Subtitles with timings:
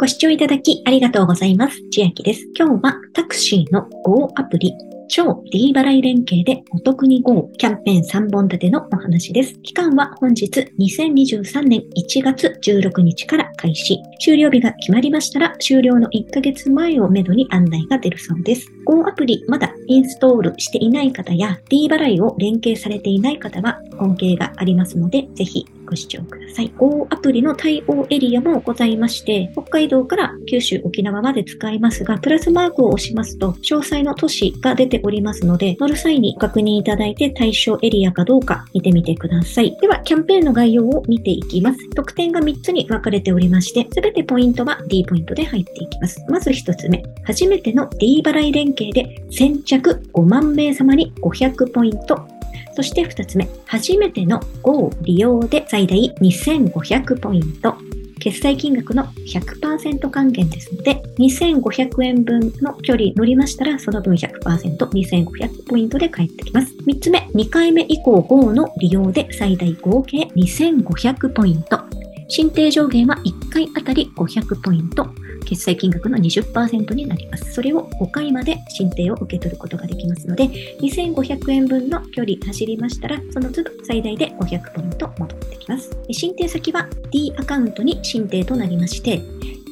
[0.00, 1.76] ご視聴いただきありがとうございます。
[1.90, 2.46] 千秋です。
[2.58, 4.72] 今日はタクシーの Go アプリ
[5.10, 9.52] 超 D 払い連携でお得に GO キャンペーン3本立てのお話です。
[9.60, 10.46] 期間は本日
[10.78, 13.98] 2023年1月16日から開始。
[14.18, 18.72] 終了日が決まりましたら終了の1ヶ月前をめどに案内が出るそうです。
[18.86, 26.72] Go アプリまだインストールしていない方や D 払いを連携されていない方は恩恵がありますので、ぜひご視聴ください。
[26.78, 39.76] Go アプリの対応エリアもございまして、北海道から九州、沖縄まで使えますが、プラスマークを押しますと、詳細の都市が出ておりますので、乗る際に確認いただいて対象エリアかどうか見てみてください。
[39.80, 41.90] では、キャンペーンの概要を見ていきます。
[41.90, 46.24] 特典が3つに分かれておりまして、すべてポイントは D ポイントで入っていきます。
[46.28, 52.39] まず1つ目、初めての D 払い連携で先着5万名様に500ポイント
[52.74, 57.74] そして2つ目、初めての GO 利用で最大2500ポイント。
[58.20, 66.72] 決済金額の100%還元ですので、2500円分の距離乗りましたら、その分100%、2500ポイントで返ってきます。
[66.86, 71.89] 3つ目、2回目以降 GO の利用で最大合計2500ポイント。
[72.30, 75.08] 申請上限は1回あたり500ポイント。
[75.44, 77.52] 決済金額の20%になります。
[77.52, 80.44] それを5回まで申請を受け取ることができますので、
[80.80, 85.90] 2500円分の距離走りましたら、その都度最大で500ポイント戻ってきます。
[86.12, 89.20] 申請先は D アカウントに申請となりまして、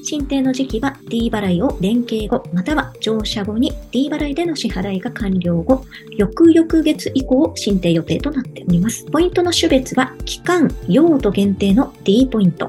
[0.09, 5.85] 申請の時期は D 払いを連携後、または乗車後に D 払いでの支払いが完了後、
[6.17, 9.05] 翌々月以降申請予定となっております。
[9.13, 12.69] ポイントの種別は期間、用途限定の D ポイント、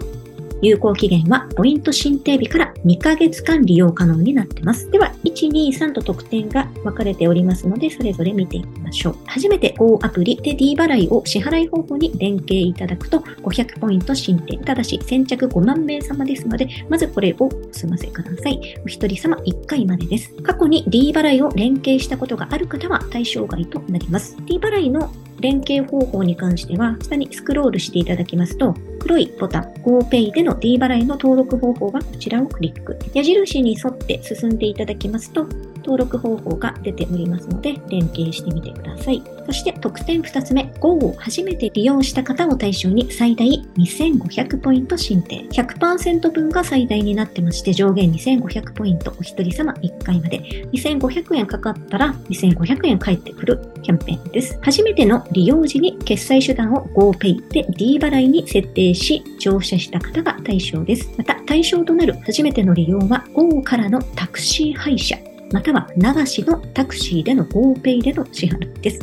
[0.61, 4.89] 有効期限はポイント申請日から2ヶ月間利用可能になってます。
[4.91, 9.15] では、1、2、3と特典が分かれておりますので、それぞれ見ていきましょう。
[9.25, 14.57] 初めて Go アプリで D 払いを支払い方法に連携いただくと500ポイント申請。
[14.57, 18.59] ただし、先着5万名様ですので、まずこれをお済ませください。
[18.83, 20.33] お一人様1回までです。
[20.43, 24.37] 過去に D 払いを連携したことがある方は対象外となります。
[24.45, 32.97] D 払いの連携方法に関しては、下にスクロールしていただきますと、黒いボタン GoPay での D 払いの登録方法はこちらをクリック。
[33.13, 35.47] 矢印に沿って進んでいただきますと、
[35.79, 39.21] 登録方法が出ておりますので、連携してみてください。
[39.45, 43.47] そして特典2つ目、Go を初めて利用した方を対象に最大
[43.77, 45.47] 2500ポイント申請。
[45.49, 50.39] 100%分が最大になってまして、上限2500ポイント、お一人様1回まで。
[50.73, 54.59] 2500円かかったら2500円返ってくるキャンペーンです。
[54.61, 61.09] 初めての利用時に決済手段を GoPay で D 払いに設定し、乗車した方が対象です。
[61.17, 65.17] また、対象となる初めての利用は Go からのタクシー配車、
[65.51, 68.99] または流しのタクシーでの GoPay での支払いです。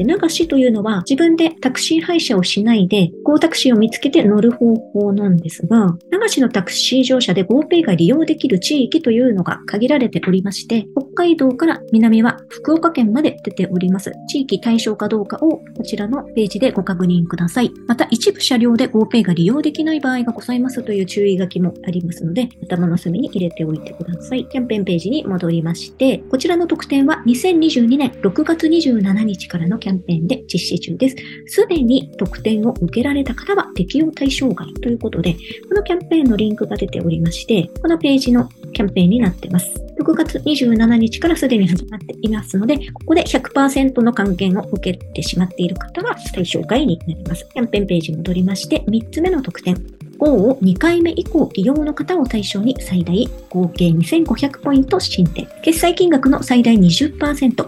[0.00, 14.12] で、流しというのは自分でタクシー配車をしないで Go タクシーを見つけて乗る方法なんですが、流しのタクシー乗車で GoPay が利用できる地域というのが限られておりまして、北海道から南は福岡県まで出ております。
[14.28, 17.70] 地域対象かどうかをこちらのページでご確認ください。
[17.86, 24.46] また一部車両で GoPay が利用できない場合がございますという注意書きもありますので、頭の隅に入れておいてください。
[24.46, 31.16] キャンペーンページに戻りまして、こちらの特典は2022年6月27日からのキャンペーンャンペーンで実施中です。
[31.46, 35.34] すでに特典を受けられた方は適用対象外ということで、
[35.68, 39.70] このキャンペーンのリンクが出ておりまして、このページのキャンペーンになっています。
[40.00, 47.46] 6月27日からすでに始まっていますので、ここで100%の還元を受けてしまっている方は対象外になります。
[47.52, 49.76] キャンペーンページに戻りまして、3つ目の特典。
[50.20, 55.46] 5を2回目以降利用の方を対象に最大合計2500ポイント申請。
[55.62, 57.66] 決済金額の最大20%、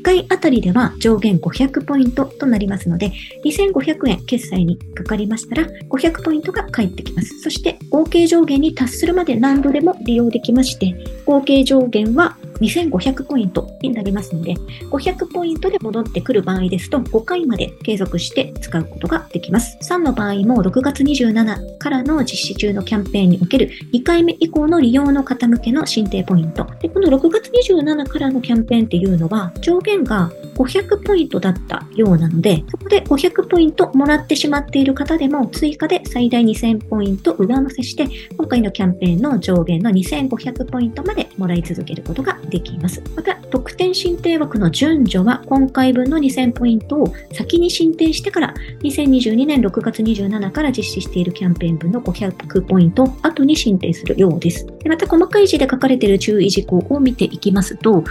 [0.00, 3.12] 1回あたりでは上限500ポイントとなりますので、
[3.44, 7.38] 2500円決済にかかりましたら500ポイントが返ってきます。
[7.40, 10.94] そして合計上限に達するまで何度でも利用できまして、
[11.26, 14.54] 合計上限は2500ポイントになりますので、
[14.90, 19.78] 500ポイントで戻ってくる場合ですと、5回まで継続して使うことができます。
[19.82, 26.66] 3の場合も6月27からの実施中のキャンペーンにおける2回目以降の利用の方向けの申請ポイント。
[26.80, 38.06] で、この6月27からのキャンペーンっていうのは、上限が500ポイントだったようなので、そこで500ポイントもらってしまっている方でも追加で最大2000ポイント上乗せして、
[38.36, 43.02] 今回のキャンペーンの上限の2500ポイントまでもらい続けることができます。
[43.16, 54.66] また、特典申請枠の順序は今回分の2000ポイントを先に申請してから2022年6月27から実施しているキャンペーン分の500ポイントを後に申請するようです。
[54.66, 58.04] でまた細かい字で書かれている注意事項を見ていきますと、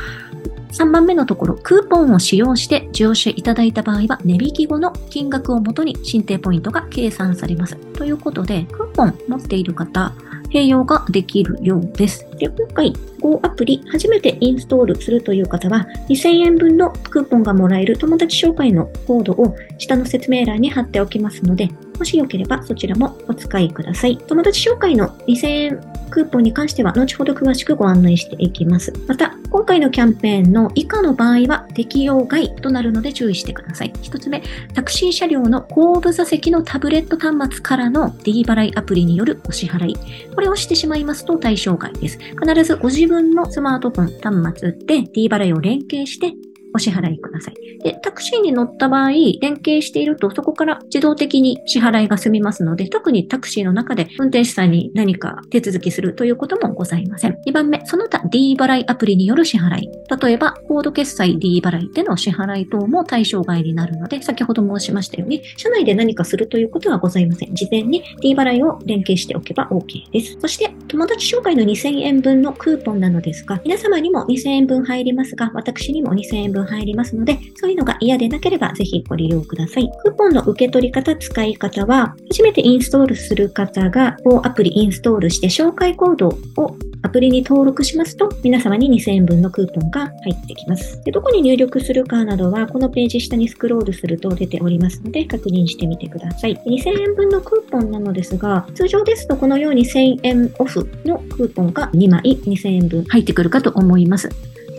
[0.71, 7.75] 3番目のところ、クーポンを使用して乗車いただいた場合は、値引き後の金額をもとに申請ポイントが計算されます。
[7.75, 10.13] ということで、クーポン持っている方、
[10.51, 12.27] 併用ができるようです。
[12.37, 24.17] で、今回 Go アプリ初めてインストールするという方は2000円分のクーポンがもらえる友達紹介のコードを下の説明欄に貼っておきますので、もしよければそちらもお使いください。
[24.17, 28.93] 友達紹介の2000円クーポンに関しては後ほど詳しくご案内していきます。
[29.07, 33.93] また、今回のキャンペーンの以下の場合は適用外となるので注意してください。
[34.01, 39.97] 一つ目、タクシー車両の後部座席のタブレット端末からの D 払いアプリによるお支払い。
[40.33, 42.17] これをしてしまいますと対象外です。
[42.17, 46.33] 必ずご自分のスマートフォン端末で D 払いを連携して
[46.73, 47.55] お支払いください。
[47.83, 49.11] で、タクシーに乗った場合、
[49.41, 57.37] 連携しているとそこから自動的に支払いが済みますので、特にタクシーの中で運転手さんに何か手続きするということもございません。
[57.47, 59.89] 2番目、その他 D 払いアプリによる支払い。
[60.21, 67.55] 例えば、コード決済 D 払いでの支払い等も対象外になるので、先ほど申しましたように、社内で何かするということはございません。
[67.55, 70.37] 事前に D 払いを連携しておけば OK です。
[70.39, 79.89] そして、友達紹介の2000円分のクーポンなのですが、皆様にも2000円分入りますが、私にも2000円分入りますので、そういうのが嫌でなければぜひご利用ください。
[80.03, 91.01] クーポンの受け取り方、使い方は、初めてインストールする方が、アプリインストールして紹介コードをアプリに登録しますと、皆様に2000円分のクーポンが入ってきます。
[91.03, 96.55] でどこに入力するかなどは、このページ下にスクロールすると出ておりますので、確認してみてください。
[96.65, 104.29] 2000円分のクーポンなのですが、通常ですとこのように1000円オフのクーポンが2枚2000円分入ってくるかと思います。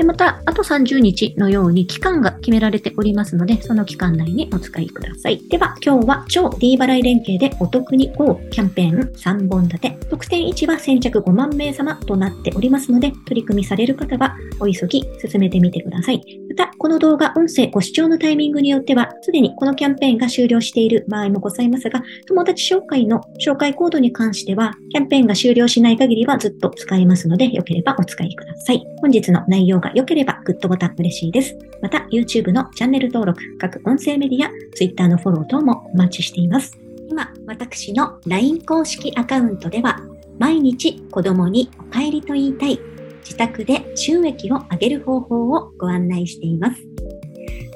[0.01, 5.47] で、また、あと30日のように期間が決められておりますので、その期間内にお使いください。
[5.51, 9.99] では、今日は超 D 払い連携でお得に GO キャンペーン3本立て。
[10.09, 16.23] 特典1は先着5万名様となっておりますので、取り組みされる方はお急ぎ進めてみてください。
[16.49, 28.83] また、この動画、音声ご視聴のタイミングによっては、すでにこのキャンペーンが終了している場合もございますが、友達紹介の紹介コードに関しては、キャンペーンが終了しない限りはずっと使えますので、よければお使いください。
[29.03, 31.57] 本日の内容がが良ければグッドボタン嬉しいです。
[31.83, 36.79] また、YouTube のチャンネル登録、各音声メディア、Twitter のフォロー等もお待ちしています。
[37.09, 40.01] 今、私の LINE 公式アカウントでは、
[40.39, 42.79] 毎日子供にお帰りと言いたい、
[43.25, 46.83] 自宅で収益を上げる方法をご案内しています。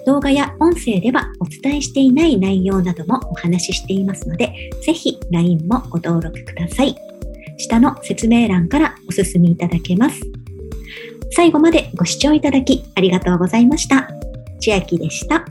[0.07, 6.95] 動画や音声ではお伝えしていない内容などもお話ししていますので、ぜひ LINE もご登録ください。
[7.57, 10.21] 下の説明欄からお進みいただけます。
[11.35, 14.09] 最後までご視聴いただきありがとうございました。
[14.61, 15.45] 千秋でした。